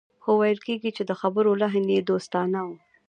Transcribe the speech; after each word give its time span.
خو 0.23 0.31
ويل 0.41 0.59
کېږي 0.67 0.91
چې 0.97 1.03
د 1.09 1.11
خبرو 1.21 1.51
لحن 1.61 1.85
يې 1.95 2.01
دوستانه 2.09 2.59
و. 2.67 2.69